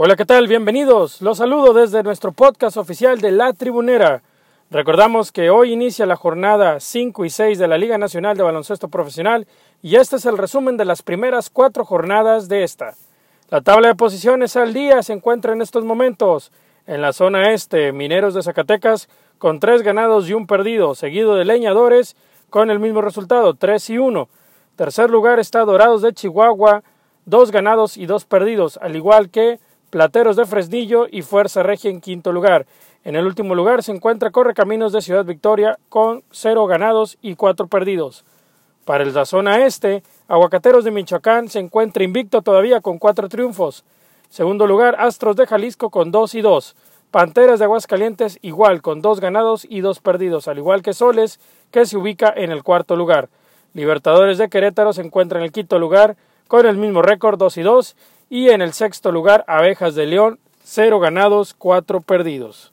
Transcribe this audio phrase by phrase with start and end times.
[0.00, 0.46] Hola, ¿qué tal?
[0.46, 1.20] Bienvenidos.
[1.22, 4.22] Los saludo desde nuestro podcast oficial de La Tribunera.
[4.70, 8.86] Recordamos que hoy inicia la jornada 5 y 6 de la Liga Nacional de Baloncesto
[8.86, 9.48] Profesional
[9.82, 12.94] y este es el resumen de las primeras cuatro jornadas de esta.
[13.50, 16.52] La tabla de posiciones al día se encuentra en estos momentos.
[16.86, 19.08] En la zona este, Mineros de Zacatecas
[19.38, 22.14] con tres ganados y un perdido, seguido de Leñadores
[22.50, 24.28] con el mismo resultado, 3 y 1.
[24.76, 26.84] Tercer lugar está Dorados de Chihuahua,
[27.24, 29.58] dos ganados y dos perdidos, al igual que
[29.90, 32.66] Plateros de Fresnillo y Fuerza Regia en quinto lugar.
[33.04, 37.68] En el último lugar se encuentra Correcaminos de Ciudad Victoria con cero ganados y cuatro
[37.68, 38.26] perdidos.
[38.84, 43.82] Para el zona este, Aguacateros de Michoacán se encuentra invicto todavía con cuatro triunfos.
[44.28, 46.76] Segundo lugar, Astros de Jalisco con dos y dos.
[47.10, 51.86] Panteras de Aguascalientes igual con dos ganados y dos perdidos, al igual que Soles, que
[51.86, 53.30] se ubica en el cuarto lugar.
[53.72, 57.62] Libertadores de Querétaro se encuentra en el quinto lugar con el mismo récord dos y
[57.62, 57.96] dos
[58.30, 62.72] y en el sexto lugar, Abejas de León, cero ganados, cuatro perdidos.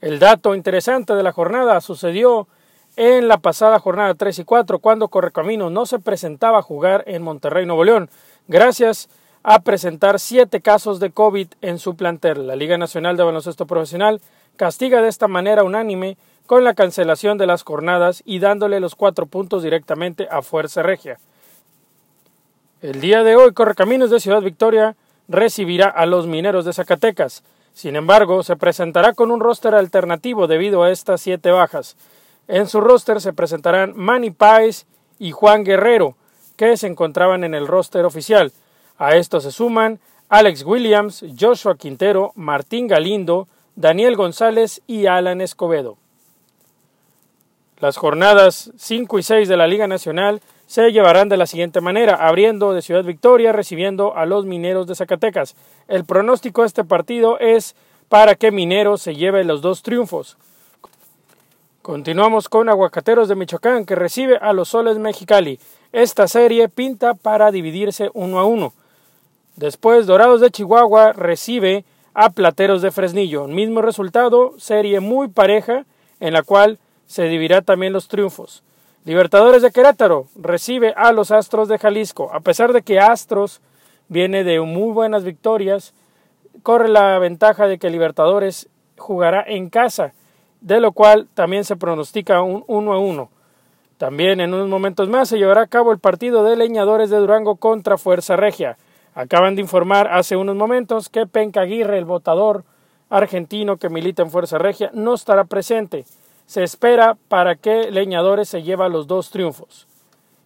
[0.00, 2.48] El dato interesante de la jornada sucedió
[2.96, 7.22] en la pasada jornada 3 y 4, cuando Correcaminos no se presentaba a jugar en
[7.22, 8.08] Monterrey, Nuevo León,
[8.48, 9.08] gracias
[9.42, 12.46] a presentar siete casos de COVID en su plantel.
[12.46, 14.20] La Liga Nacional de Baloncesto Profesional
[14.56, 19.26] castiga de esta manera unánime con la cancelación de las jornadas y dándole los cuatro
[19.26, 21.18] puntos directamente a Fuerza Regia.
[22.82, 24.96] El día de hoy, Correcaminos de Ciudad Victoria
[25.28, 27.42] recibirá a los mineros de Zacatecas.
[27.72, 31.96] Sin embargo, se presentará con un roster alternativo debido a estas siete bajas.
[32.48, 34.84] En su roster se presentarán Manny Páez
[35.18, 36.16] y Juan Guerrero,
[36.56, 38.52] que se encontraban en el roster oficial.
[38.98, 45.96] A esto se suman Alex Williams, Joshua Quintero, Martín Galindo, Daniel González y Alan Escobedo.
[47.78, 52.14] Las jornadas 5 y 6 de la Liga Nacional se llevarán de la siguiente manera,
[52.14, 55.54] abriendo de Ciudad Victoria, recibiendo a los Mineros de Zacatecas.
[55.88, 57.76] El pronóstico de este partido es
[58.08, 60.36] para que Mineros se lleve los dos triunfos.
[61.82, 65.60] Continuamos con Aguacateros de Michoacán, que recibe a los Soles Mexicali.
[65.92, 68.74] Esta serie pinta para dividirse uno a uno.
[69.54, 73.46] Después, Dorados de Chihuahua recibe a Plateros de Fresnillo.
[73.46, 75.84] Mismo resultado, serie muy pareja,
[76.18, 78.64] en la cual se dividirá también los triunfos.
[79.06, 82.28] Libertadores de Querétaro recibe a los Astros de Jalisco.
[82.32, 83.60] A pesar de que Astros
[84.08, 85.94] viene de muy buenas victorias,
[86.64, 88.68] corre la ventaja de que Libertadores
[88.98, 90.12] jugará en casa,
[90.60, 93.30] de lo cual también se pronostica un 1 a 1.
[93.96, 97.54] También en unos momentos más se llevará a cabo el partido de Leñadores de Durango
[97.54, 98.76] contra Fuerza Regia.
[99.14, 102.64] Acaban de informar hace unos momentos que Penca Aguirre, el votador
[103.08, 106.06] argentino que milita en Fuerza Regia, no estará presente
[106.46, 109.86] se espera para que Leñadores se lleva los dos triunfos.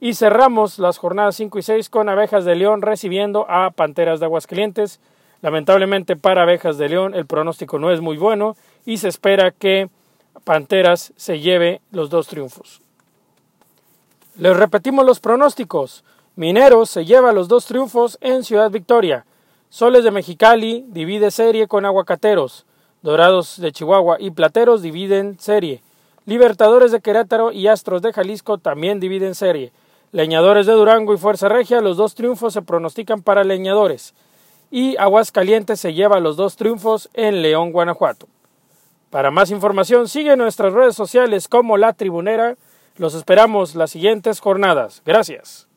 [0.00, 4.26] Y cerramos las jornadas 5 y 6 con Abejas de León recibiendo a Panteras de
[4.26, 5.00] Aguascalientes.
[5.42, 8.56] Lamentablemente para Abejas de León el pronóstico no es muy bueno
[8.86, 9.88] y se espera que
[10.44, 12.80] Panteras se lleve los dos triunfos.
[14.36, 16.04] Les repetimos los pronósticos.
[16.36, 19.26] Mineros se lleva los dos triunfos en Ciudad Victoria.
[19.68, 22.64] Soles de Mexicali divide serie con Aguacateros.
[23.02, 25.82] Dorados de Chihuahua y Plateros dividen serie.
[26.28, 29.72] Libertadores de Querétaro y Astros de Jalisco también dividen serie.
[30.12, 34.12] Leñadores de Durango y Fuerza Regia, los dos triunfos se pronostican para Leñadores.
[34.70, 38.28] Y Aguascalientes se lleva los dos triunfos en León, Guanajuato.
[39.08, 42.58] Para más información, sigue nuestras redes sociales como La Tribunera.
[42.98, 45.00] Los esperamos las siguientes jornadas.
[45.06, 45.67] Gracias.